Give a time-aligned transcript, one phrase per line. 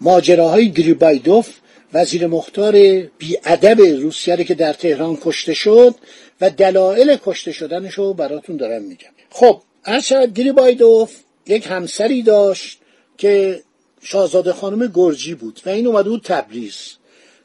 [0.00, 1.48] ماجراهای گریبایدوف
[1.92, 2.72] وزیر مختار
[3.18, 5.94] بیادب روسیه که در تهران کشته شد
[6.40, 9.10] و دلایل کشته شدنش رو براتون دارم میگم.
[9.30, 12.78] خب ارشد گریبایدوف یک همسری داشت
[13.18, 13.62] که
[14.02, 16.76] شاهزاده خانم گرجی بود و این اومده بود تبریز.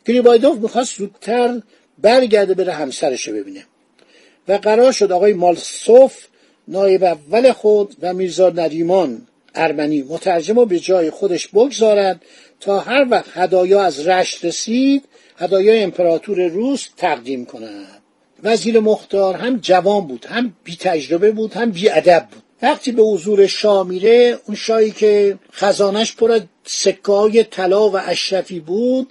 [0.05, 1.61] گریبایدوف می‌خواست زودتر
[1.97, 3.65] برگرده بره همسرش ببینه.
[4.47, 6.27] و قرار شد آقای مالسوف
[6.67, 12.21] نایب اول خود و میرزا نریمان ارمنی مترجم رو به جای خودش بگذارد
[12.59, 15.05] تا هر وقت هدایا از رشت رسید
[15.37, 18.01] هدایای امپراتور روس تقدیم کند.
[18.43, 22.43] وزیر مختار هم جوان بود هم بی تجربه بود هم بی ادب بود.
[22.61, 27.97] وقتی به حضور شاه میره اون شاهی که خزانش پر از سکه های طلا و
[27.97, 29.09] اشرفی بود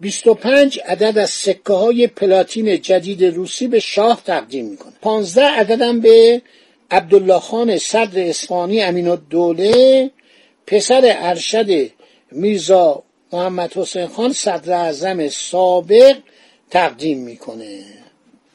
[0.00, 4.92] 25 عدد از سکه های پلاتین جدید روسی به شاه تقدیم می‌کنه.
[5.02, 6.42] 15 عددم به
[6.90, 10.10] عبدالله خان صدر اصفهانی امین الدوله
[10.66, 11.90] پسر ارشد
[12.32, 13.02] میرزا
[13.32, 16.16] محمد حسین خان صدر اعظم سابق
[16.70, 17.84] تقدیم می‌کنه.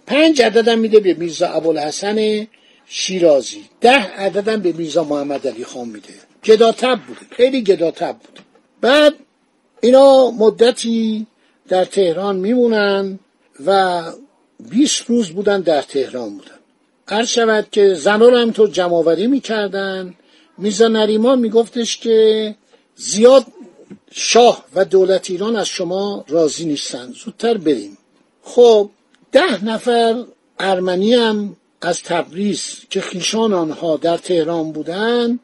[0.08, 2.48] پنج عددم میده به میرزا ابوالحسن
[2.88, 3.64] شیرازی.
[3.82, 6.14] ده عددم به میرزا محمد علی خان میده.
[6.44, 8.42] گداتب بوده خیلی گداتب بوده.
[8.82, 9.14] بعد
[9.82, 11.28] اینا مدتی
[11.68, 13.20] در تهران میمونن
[13.66, 14.02] و
[14.70, 16.55] 20 روز بودن در تهران بودن.
[17.08, 20.14] عرض شود که زنان رو همینطور جمعآوری می‌کردن.
[20.58, 22.56] میرزا نریمان میگفتش که
[22.96, 23.46] زیاد
[24.12, 27.12] شاه و دولت ایران از شما راضی نیستن.
[27.26, 27.98] زودتر بریم.
[28.44, 28.90] خب
[29.32, 30.24] ده نفر
[30.60, 35.40] ارمنی هم از تبریز که خیشان آنها در تهران بودن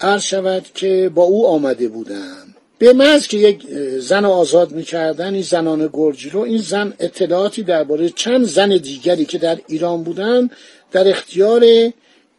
[0.00, 2.54] عرض شود که با او آمده بودن.
[2.78, 3.66] به محض که یک
[3.98, 9.38] زن آزاد می‌کردن این زنان گرجی رو این زن اطلاعاتی درباره چند زن دیگری که
[9.38, 10.50] در ایران بودن
[10.94, 11.92] در اختیار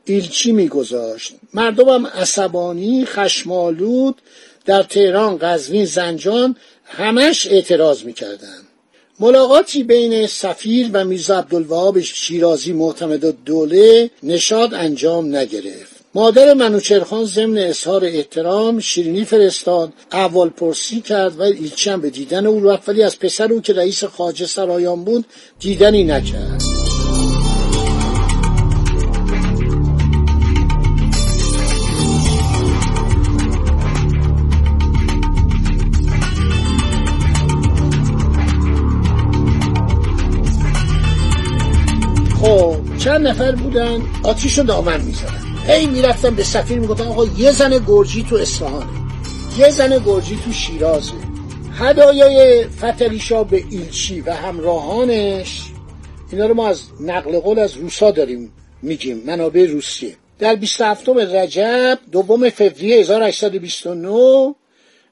[0.06, 1.34] ایلچی میگذاشت.
[1.54, 4.22] مردم هم عصبانی خشمالود
[4.66, 6.56] در تهران قزوین زنجان
[6.86, 8.58] همش اعتراض می‌کردن
[9.20, 15.96] ملاقاتی بین سفیر و میرزا عبدالوهاب شیرازی معتمد دوله نشاد انجام نگرفت.
[16.14, 19.94] مادر منوچرخان ضمن اظهار احترام شیرینی فرستاد.
[20.12, 24.04] اول پرسی کرد و ایلچی به دیدن او رفت ولی از پسر او که رئیس
[24.04, 25.26] خاجه سرایان بود
[25.60, 26.85] دیدنی نکرد.
[43.26, 48.24] نفر بودن آتیش رو دامن می‌زدن هی می‌رفتن به سفیر می‌گفتن آقا یه زن گرجی
[48.24, 48.86] تو اصفهانه
[49.58, 51.14] یه زن گرجی تو شیرازه
[51.80, 55.62] هدایای فتلیشا به ایلچی و همراهانش
[56.32, 59.24] اینا رو ما از نقل قول از روسا داریم میگیم.
[59.26, 60.16] منابع روسیه.
[60.40, 64.56] در 27 رجب دوم فوریه 1829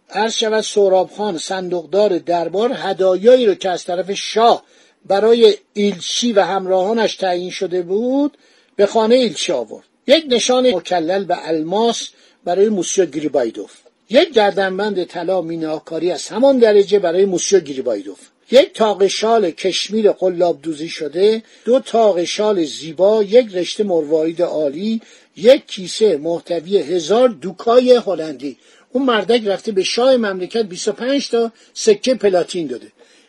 [0.09, 4.63] عرض شود سوراب خان صندوقدار دربار هدایایی رو که از طرف شاه
[5.05, 8.37] برای ایلچی و همراهانش تعیین شده بود
[8.75, 9.85] به خانه ایلچی آورد.
[10.07, 12.09] یک نشان مکلل به الماس
[12.45, 13.71] برای موسیو گریبایدوف.
[14.09, 18.19] یک گردنبند طلا میناکاری از همان درجه برای موسیو گریبایدوف.
[18.51, 25.01] یک تاق شال کشمیر قلاب دوزی شده دو تاق شال زیبا یک رشته مروارید عالی
[25.35, 28.57] یک کیسه محتوی هزار دوکای هلندی.
[28.91, 32.87] اون مردک رفته به شاه مملکت 25 تا سکه پلاتین داده.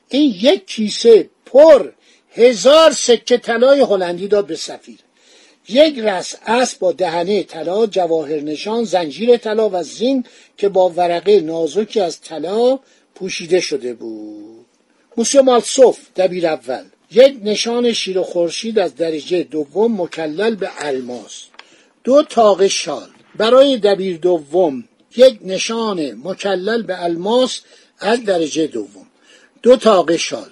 [0.08, 1.92] این یک کیسه پر
[2.30, 4.98] هزار سکه طلای هلندی داد به سفیر.
[5.68, 10.24] یک رس اسب با دهنه طلا جواهر نشان زنجیر طلا و زین
[10.56, 12.78] که با ورقه نازکی از طلا
[13.14, 14.66] پوشیده شده بود.
[15.16, 16.84] موسیو مالسوف دبیر اول.
[17.10, 21.42] یک نشان شیر و خورشید از درجه دوم مکلل به الماس.
[22.04, 23.08] دو تاق شال.
[23.36, 24.84] برای دبیر دوم
[25.16, 27.60] یک نشان مکلل به الماس
[27.98, 29.06] از درجه دوم.
[29.62, 30.50] دو تاق شال.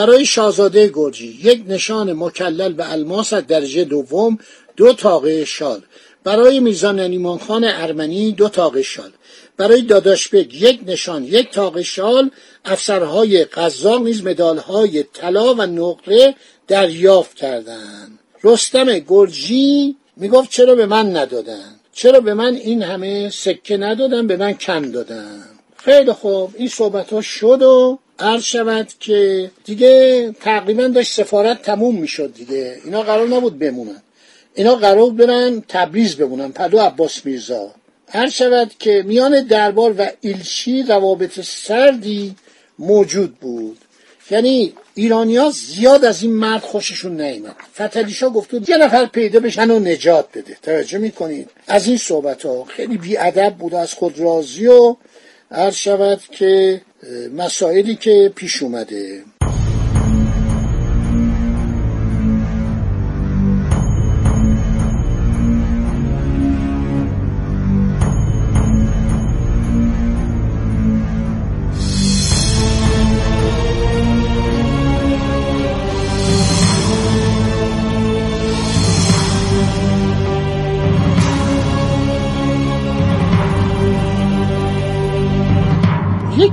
[0.00, 4.38] برای شاهزاده گرجی یک نشان مکلل به الماس از درجه دوم
[4.76, 5.82] دو تاقه شال.
[6.24, 9.10] برای میزان نیمان خان ارمنی دو تاق شال.
[9.56, 12.30] برای داداش بگ یک نشان یک تاق شال.
[12.64, 16.34] افسرهای قزاق نیز مدالهای طلا و نقره
[16.68, 18.18] دریافت کردند.
[18.44, 24.36] رستم گرجی می‌گفت چرا به من ندادن چرا به من این همه سکه ندادن به
[24.36, 25.44] من کم دادن
[25.76, 31.96] خیلی خوب این صحبت ها شد و عرض شود که دیگه تقریبا داشت سفارت تموم
[31.96, 32.78] می‌شد دیگه.
[32.84, 34.02] اینا قرار نبود بمونن.
[34.54, 37.74] اینا قرار برن تبریز بمونن پدو عباس میرزا.
[38.08, 42.34] هر شود که میان دربار و ایلچی روابط سردی
[42.78, 43.78] موجود بود.
[44.30, 49.78] یعنی ایرانیا زیاد از این مرد خوششون نیمد فتلیشا گفت یه نفر پیدا بشن و
[49.78, 50.56] نجات بده.
[50.62, 54.96] توجه می‌کنید؟ از این صحبت ها خیلی بیادب بود از خود راضی و
[55.50, 56.80] هر شود که
[57.36, 59.24] مسائلی که پیش اومده.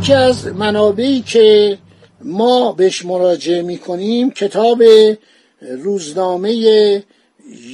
[0.07, 1.77] یکی از منابعی که
[2.21, 4.83] ما بهش مراجعه می‌کنیم کتاب
[5.61, 7.03] روزنامه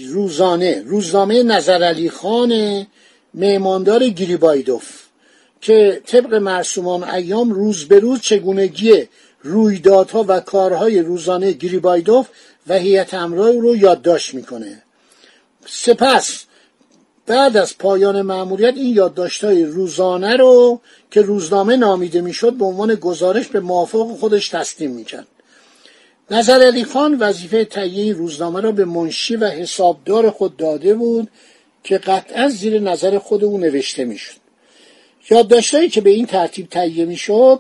[0.08, 2.86] روزانه روزنامه نظر خان
[3.34, 5.04] میماندار گریبایدوف
[5.62, 9.08] که طبق مرسومان ایام روز به روز چگونگی
[9.44, 12.28] رویدادها و کارهای روزانه گریبایدوف
[12.68, 14.84] و هیئت همراه رو یادداشت می‌کنه.
[15.66, 16.46] سپس
[17.28, 20.82] بعد از پایان مأموریت این یادداشت‌های روزانه رو
[21.12, 25.28] که روزنامه نامیده می‌شد به عنوان گزارش به موافق خودش تسلیم می‌کرد.
[26.32, 31.30] نظر علی خان وظیفه تهیه روزنامه را به منشی و حسابدار خود داده بود
[31.84, 34.36] که قطعا زیر نظر خود او نوشته می‌شد.
[35.30, 37.60] یادداشتهایی که به این ترتیب تهیه می‌شد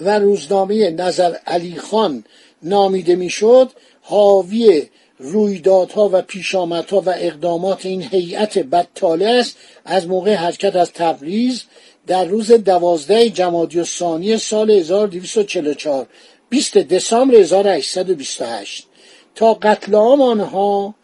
[0.00, 2.24] و روزنامه نظر علی خان
[2.62, 3.70] نامیده می‌شد
[4.02, 4.88] حاوی
[5.20, 9.56] رویدادها و پیشامدها و اقدامات این هیئت بدتاله است.
[9.84, 11.64] از موقع حرکت از تبریز
[12.06, 16.06] در روز دوازده جمادی ثانی سال 1244
[16.48, 18.86] 20 دسامبر 1828
[19.34, 20.94] تا قتل عام آنها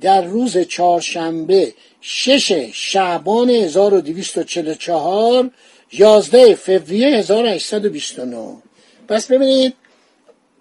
[0.00, 5.50] در روز چهارشنبه شش شعبان 1244
[5.92, 8.56] 11 فوریه 1829
[9.08, 9.74] پس ببینید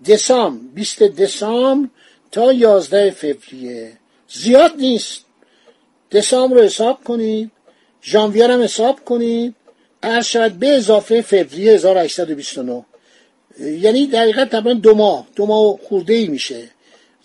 [0.07, 1.89] دسامبر 20 دسامبر
[2.31, 3.91] تا 11 فوریه.
[4.27, 5.25] زیاد نیست.
[6.11, 7.51] دسامبر رو حساب کنید.
[8.03, 9.55] ژانویه هم حساب کنید.
[10.03, 12.85] هر شاید به اضافه فوریه 1829
[13.59, 15.27] یعنی دقیقا تقریبا دو ماه.
[15.35, 16.69] دو ماه خورده ای میشه.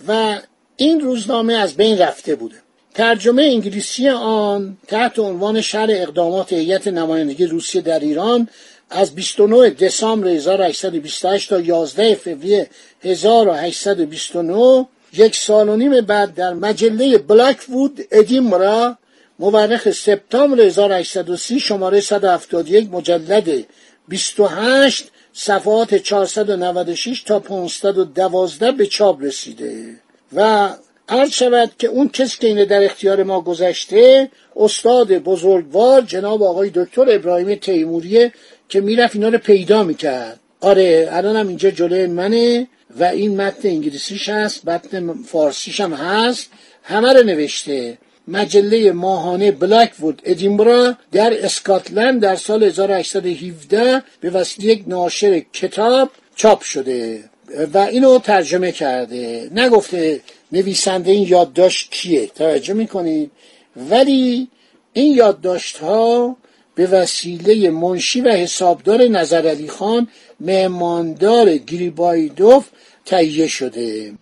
[0.08, 0.40] و
[0.76, 2.56] این روزنامه از بین رفته بوده.
[2.94, 8.48] ترجمه انگلیسی آن تحت عنوان شهر اقدامات هیئت نمایندگی روسیه در ایران
[8.90, 12.70] از 29 دسامبر 1828 تا 11 فوریه
[13.02, 14.86] 1829
[15.18, 18.98] یک سال و نیم بعد در مجله بلاک وود ادینبرا
[19.38, 23.64] مورخ سپتامبر 1830 شماره 171 مجلد
[24.08, 30.00] 28 صفحات 496 تا 512 به چاپ رسیده.
[30.32, 30.70] و
[31.08, 36.70] عرض شود که اون کسی که اینه در اختیار ما گذشته استاد بزرگوار جناب آقای
[36.74, 38.32] دکتر ابراهیم تیموریه
[38.68, 40.40] که می‌رفت اینا رو پیدا می‌کرد.
[40.60, 42.66] آره الان اینجا جلوی منه.
[42.98, 46.50] و این متن انگلیسیش هست متن فارسیش هم هست.
[46.82, 47.98] همه رو نوشته.
[48.28, 56.10] مجله ماهانه بلک وود ادینبرا در اسکاتلند در سال 1817 به وسیله یک ناشر کتاب
[56.36, 57.24] چاپ شده
[57.74, 59.50] و اینو ترجمه کرده.
[59.54, 60.20] نگفته
[60.52, 63.30] نویسنده این یادداشت کیه؟ توجه می‌کنید؟
[63.90, 64.48] ولی
[64.92, 66.36] این یادداشت ها
[66.74, 70.08] به وسیله منشی و حسابدار نظر علی خان
[70.40, 72.64] مهماندار گریبایدوف
[73.04, 74.12] تهیه شده.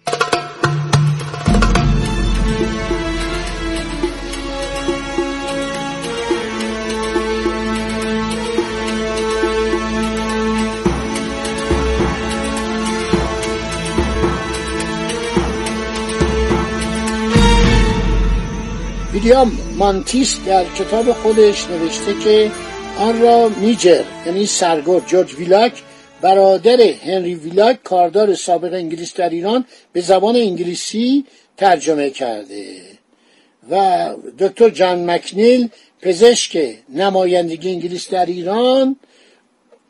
[19.13, 22.51] ویلیام مانتیس در کتاب خودش نوشته که
[22.99, 25.83] آن را میجر یعنی سرگرد جورج ویلاک
[26.21, 31.25] برادر هنری ویلاک کاردار سابق انگلیس در ایران به زبان انگلیسی
[31.57, 32.81] ترجمه کرده.
[33.71, 35.69] و دکتر جان مکنیل
[36.03, 38.97] پزشک نمایندگی انگلیس در ایران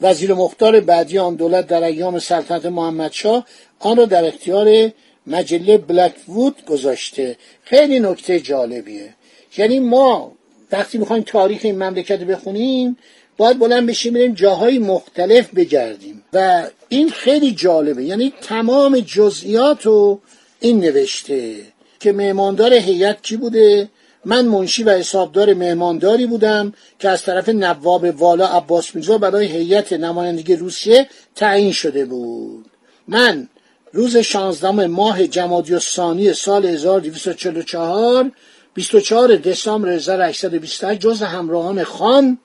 [0.00, 3.46] وزیر مختار بعدی آن دولت در ایام سلطنت محمدشاه
[3.78, 4.90] آن را در اختیار
[5.26, 7.36] مجله بلک وود گذاشته.
[7.64, 9.14] خیلی نکته جالبیه.
[9.56, 10.32] یعنی ما
[10.72, 12.96] وقتی می‌خوایم تاریخ این مملکت بخونیم
[13.36, 16.22] باید بلند بشیم بریم جاهای مختلف بگردیم.
[16.32, 18.04] و این خیلی جالبه.
[18.04, 20.20] یعنی تمام جزئیات رو
[20.60, 21.56] این نوشته
[22.00, 23.88] که مهماندار هیئت کی بوده؟
[24.24, 29.92] من منشی و حسابدار مهمانداری بودم که از طرف نواب والا عباس میرزا برای هیئت
[29.92, 32.64] نمایندگی روسیه تعیین شده بود.
[33.08, 33.48] من
[33.92, 38.30] روز 16 ماه جمادی الثانی سال 1244
[38.74, 42.38] 24 دسامبر 1828 جز همراهان خان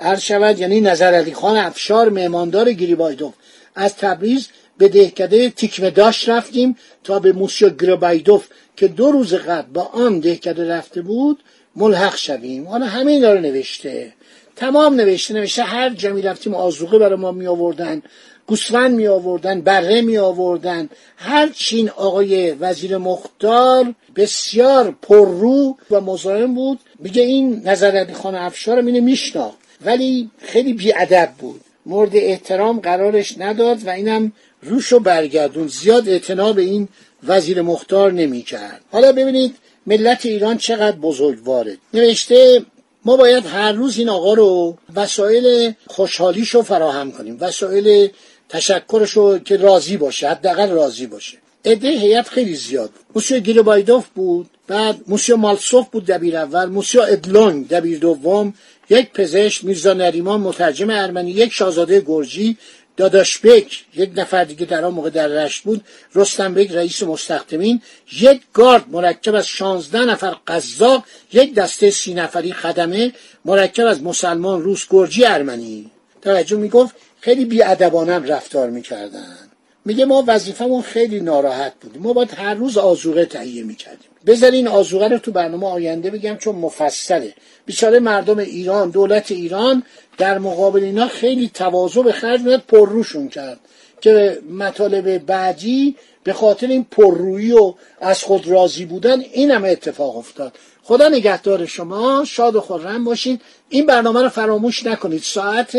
[0.00, 3.34] عرض شود یعنی نظر علی خان افشار مهماندار گریبایدوف.
[3.74, 9.82] از تبریز به دهکده تیکمداش رفتیم تا به موسیو گریبایدوف که دو روز قبل با
[9.82, 11.38] آن دهکده رفته بود
[11.76, 12.68] ملحق شویم.
[12.68, 14.12] حالا همه اینا رو نوشته.
[14.56, 18.02] تمام نوشته نوشته هر جمعی رفتیم آزوقه برای ما می آوردن
[18.46, 26.54] گوسفند می آوردن بره می آوردن هر چین آقای وزیر مختار بسیار پررو و مزاحم
[26.54, 26.78] بود.
[26.98, 31.60] میگه این نظر خان افشارم اینو میشناخت ولی خیلی بیادب بود.
[31.86, 34.32] مورد احترام قرارش نداد و اینم
[34.62, 35.68] روشو برگردون.
[35.68, 36.88] زیاد اعتنا به این
[37.26, 38.80] وزیر مختار نمی‌کرد.
[38.92, 39.56] حالا ببینید
[39.86, 42.62] ملت ایران چقدر بزرگواره نوشته
[43.04, 47.36] ما باید هر روز این آقا رو وسایل خوشحالیش رو فراهم کنیم.
[47.40, 48.08] وسایل
[48.48, 51.38] تشکرش رو که راضی باشه حداقل راضی باشه.
[51.64, 53.06] عده هیئت خیلی زیاد بود.
[53.14, 58.54] موسیو بود بعد موسیو مالسوف بود دبیر اول موسیو ادلونگ دبیر دوم
[58.90, 62.56] یک پزشک میرزا نریمان مترجم ارمنی یک شاهزاده گرجی
[62.96, 67.82] داداشبک یک نفر دیگه در آن موقع در رشت بود رستم بک رئیس مستخدمین
[68.20, 73.12] یک گارد مرکب از شانزده نفر قزاق یک دسته سی نفری خدمه
[73.44, 75.90] مرکب از مسلمان روس گرجی ارمنی.
[76.22, 79.36] توجه می‌گفت خیلی بیادبانم رفتار می‌کردن.
[79.84, 84.07] میگه ما وظیفمون خیلی ناراحت بودیم ما باید هر روز آزوقه تهیه می‌کردیم.
[84.26, 87.34] بذار این آزوقه رو تو برنامه آینده بگم چون مفصله.
[87.66, 89.82] بیچاره مردم ایران دولت ایران
[90.18, 93.60] در مقابل اینا خیلی تواضع به خرج میاد پرروشون کرد
[94.00, 100.16] که مطالب بعدی به خاطر این پررویی و از خود راضی بودن این هم اتفاق
[100.16, 100.52] افتاد.
[100.82, 105.22] خدا نگهدار شما شاد و خورم باشید این برنامه رو فراموش نکنید.
[105.22, 105.76] ساعت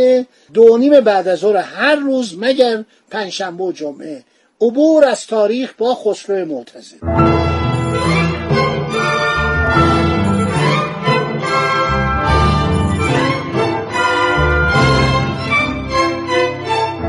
[0.54, 4.24] دو نیم بعد از ظهر هر روز مگر پنجشنبه و جمعه.
[4.62, 7.59] عبور از تاریخ با خسرو معتزد